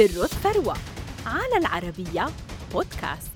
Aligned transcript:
سر 0.00 0.24
الثروة 0.24 0.74
على 1.26 1.56
العربية 1.56 2.26
بودكاست. 2.72 3.30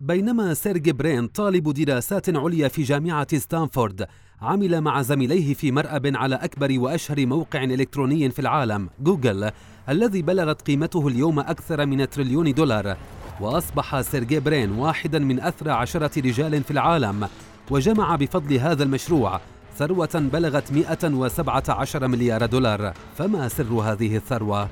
بينما 0.00 0.54
سيرج 0.54 0.90
برين 0.90 1.26
طالب 1.26 1.72
دراسات 1.72 2.36
عليا 2.36 2.68
في 2.68 2.82
جامعة 2.82 3.38
ستانفورد 3.38 4.06
عمل 4.42 4.80
مع 4.80 5.02
زميليه 5.02 5.54
في 5.54 5.72
مرأب 5.72 6.06
على 6.16 6.34
أكبر 6.34 6.78
وأشهر 6.78 7.26
موقع 7.26 7.64
إلكتروني 7.64 8.30
في 8.30 8.38
العالم 8.38 8.90
جوجل 9.00 9.50
الذي 9.88 10.22
بلغت 10.22 10.62
قيمته 10.62 11.08
اليوم 11.08 11.38
أكثر 11.38 11.86
من 11.86 12.10
تريليون 12.10 12.54
دولار. 12.54 12.96
وأصبح 13.40 14.00
سيرجي 14.00 14.40
برين 14.40 14.70
واحدا 14.70 15.18
من 15.18 15.40
أثرى 15.40 15.70
عشرة 15.70 16.20
رجال 16.20 16.64
في 16.64 16.70
العالم 16.70 17.28
وجمع 17.70 18.16
بفضل 18.16 18.56
هذا 18.56 18.82
المشروع 18.82 19.40
ثروة 19.78 20.10
بلغت 20.14 20.72
117 20.72 22.08
مليار 22.08 22.46
دولار 22.46 22.92
فما 23.18 23.48
سر 23.48 23.72
هذه 23.72 24.16
الثروة؟ 24.16 24.68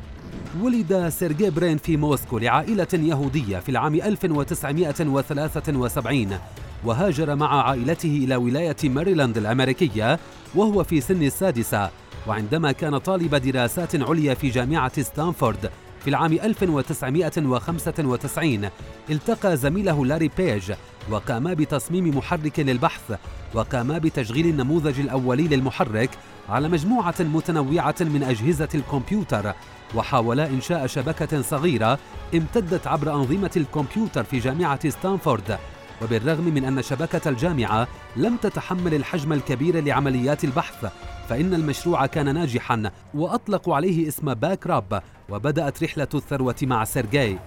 ولد 0.60 1.08
سيرجي 1.08 1.50
برين 1.50 1.76
في 1.76 1.96
موسكو 1.96 2.38
لعائلة 2.38 2.88
يهودية 2.92 3.58
في 3.58 3.68
العام 3.68 3.94
1973 3.94 6.38
وهاجر 6.84 7.34
مع 7.34 7.68
عائلته 7.68 8.20
إلى 8.24 8.36
ولاية 8.36 8.76
ماريلاند 8.84 9.36
الأمريكية 9.36 10.18
وهو 10.54 10.84
في 10.84 11.00
سن 11.00 11.22
السادسة 11.22 11.90
وعندما 12.26 12.72
كان 12.72 12.98
طالب 12.98 13.34
دراسات 13.34 13.96
عليا 13.96 14.34
في 14.34 14.48
جامعة 14.48 15.02
ستانفورد 15.02 15.70
في 16.06 16.10
العام 16.10 16.32
1995 16.32 18.68
التقى 19.10 19.56
زميله 19.56 20.06
لاري 20.06 20.30
بيج 20.36 20.72
وقاما 21.10 21.54
بتصميم 21.54 22.18
محرك 22.18 22.60
للبحث 22.60 23.18
وقاما 23.54 23.98
بتشغيل 23.98 24.46
النموذج 24.46 25.00
الأولي 25.00 25.48
للمحرك 25.48 26.10
على 26.48 26.68
مجموعة 26.68 27.14
متنوعة 27.20 27.94
من 28.00 28.22
أجهزة 28.22 28.68
الكمبيوتر. 28.74 29.52
وحاولا 29.94 30.46
إنشاء 30.46 30.86
شبكة 30.86 31.42
صغيرة 31.42 31.98
امتدت 32.34 32.86
عبر 32.86 33.14
أنظمة 33.14 33.50
الكمبيوتر 33.56 34.24
في 34.24 34.38
جامعة 34.38 34.88
ستانفورد. 34.88 35.58
وبالرغم 36.02 36.44
من 36.44 36.64
أن 36.64 36.82
شبكة 36.82 37.28
الجامعة 37.28 37.88
لم 38.16 38.36
تتحمل 38.36 38.94
الحجم 38.94 39.32
الكبير 39.32 39.84
لعمليات 39.84 40.44
البحث 40.44 40.86
فإن 41.28 41.54
المشروع 41.54 42.06
كان 42.06 42.34
ناجحا 42.34 42.90
وأطلقوا 43.14 43.76
عليه 43.76 44.08
اسم 44.08 44.34
BackRub 44.34 45.02
وبدأت 45.28 45.82
رحلة 45.82 46.08
الثروة 46.14 46.56
مع 46.62 46.84
سيرجي. 46.84 47.38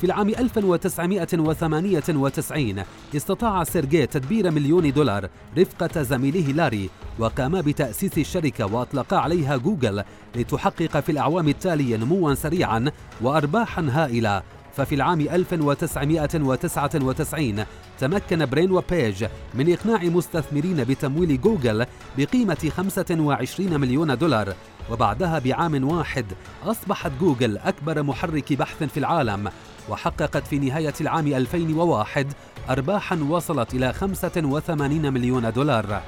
في 0.00 0.04
العام 0.04 0.28
1998 0.28 2.82
استطاع 3.16 3.64
سيرجي 3.64 4.06
تدبير 4.06 4.50
مليون 4.50 4.92
دولار 4.92 5.28
رفقة 5.58 6.02
زميله 6.02 6.52
لاري 6.52 6.90
وقام 7.18 7.62
بتأسيس 7.62 8.18
الشركة 8.18 8.74
وأطلقا 8.74 9.16
عليها 9.16 9.56
جوجل 9.56 10.04
لتحقق 10.36 11.00
في 11.00 11.12
الأعوام 11.12 11.48
التالية 11.48 11.96
نموا 11.96 12.34
سريعا 12.34 12.90
وأرباحا 13.20 13.88
هائلة. 13.90 14.42
ففي 14.78 14.94
العام 14.94 15.20
1999 15.20 17.64
تمكن 18.00 18.46
برين 18.46 18.70
وبيج 18.70 19.24
من 19.54 19.72
إقناع 19.72 20.02
مستثمرين 20.02 20.84
بتمويل 20.84 21.40
جوجل 21.40 21.86
بقيمة 22.18 22.70
25 22.76 23.80
مليون 23.80 24.18
دولار 24.18 24.54
وبعدها 24.90 25.38
بعام 25.38 25.90
واحد 25.90 26.26
أصبحت 26.64 27.10
جوجل 27.20 27.58
أكبر 27.58 28.02
محرك 28.02 28.52
بحث 28.52 28.82
في 28.82 29.00
العالم 29.00 29.50
وحققت 29.88 30.46
في 30.46 30.58
نهاية 30.58 30.94
العام 31.00 31.26
2001 31.26 32.32
أرباحا 32.70 33.16
وصلت 33.16 33.74
إلى 33.74 33.92
85 33.92 35.12
مليون 35.12 35.52
دولار. 35.52 36.02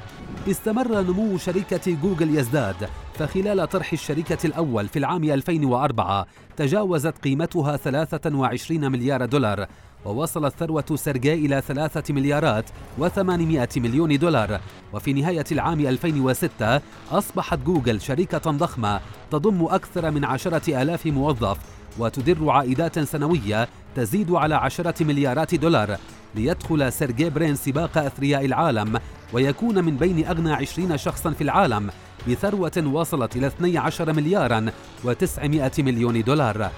استمر 0.48 1.00
نمو 1.02 1.38
شركة 1.38 1.92
جوجل 2.02 2.38
يزداد 2.38 2.88
فخلال 3.14 3.68
طرح 3.68 3.92
الشركة 3.92 4.46
الأول 4.46 4.88
في 4.88 4.98
العام 4.98 5.24
2004 5.24 6.26
تجاوزت 6.56 7.18
قيمتها 7.18 7.76
23 7.76 8.92
مليار 8.92 9.24
دولار 9.24 9.66
ووصلت 10.04 10.54
ثروة 10.58 10.84
سيرجي 10.94 11.34
إلى 11.34 11.62
ثلاثة 11.68 12.14
مليارات 12.14 12.64
وثمانمائة 12.98 13.68
مليون 13.76 14.18
دولار. 14.18 14.60
وفي 14.92 15.12
نهاية 15.12 15.44
العام 15.52 15.80
2006 15.80 16.80
أصبحت 17.10 17.58
جوجل 17.58 18.00
شركة 18.00 18.50
ضخمة 18.50 19.00
تضم 19.30 19.64
أكثر 19.64 20.10
من 20.10 20.24
عشرة 20.24 20.82
آلاف 20.82 21.06
موظف 21.06 21.58
وتدر 21.98 22.50
عائدات 22.50 22.98
سنوية 22.98 23.68
تزيد 23.96 24.30
على 24.30 24.54
عشرة 24.54 25.04
مليارات 25.04 25.54
دولار 25.54 25.96
ليدخل 26.34 26.92
سيرجي 26.92 27.30
برين 27.30 27.54
سباق 27.54 27.98
أثرياء 27.98 28.44
العالم 28.44 29.00
ويكون 29.32 29.84
من 29.84 29.96
بين 29.96 30.26
أغنى 30.26 30.52
عشرين 30.52 30.96
شخصا 30.96 31.30
في 31.30 31.44
العالم 31.44 31.90
بثروة 32.28 32.84
وصلت 32.92 33.36
إلى 33.36 33.46
12 33.46 34.12
مليارا 34.12 34.72
و900 35.04 35.80
مليون 35.80 36.22
دولار. 36.22 36.70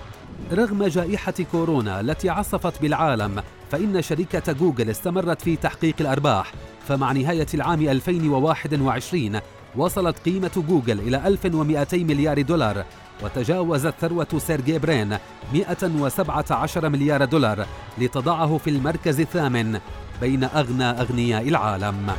رغم 0.53 0.85
جائحة 0.85 1.35
كورونا 1.53 2.01
التي 2.01 2.31
عصفت 2.31 2.83
بالعالم 2.83 3.43
فإن 3.71 4.03
شركة 4.03 4.53
جوجل 4.53 4.91
استمرت 4.91 5.43
في 5.43 5.57
تحقيق 5.57 5.95
الأرباح. 6.01 6.53
فمع 6.89 7.13
نهاية 7.13 7.47
العام 7.55 7.83
2021 7.83 9.41
وصلت 9.77 10.19
قيمة 10.19 10.65
جوجل 10.69 11.01
إلى 11.01 11.27
1200 11.27 11.97
مليار 11.97 12.43
دولار 12.43 12.85
وتجاوزت 13.23 13.95
ثروة 14.01 14.27
سيرجي 14.39 14.79
برين 14.79 15.17
117 15.53 16.89
مليار 16.89 17.25
دولار 17.25 17.67
لتضعه 17.99 18.59
في 18.59 18.71
المركز 18.71 19.21
الثامن 19.21 19.81
بين 20.21 20.45
أغنى 20.45 20.85
أغنياء 20.85 21.49
العالم. 21.49 22.13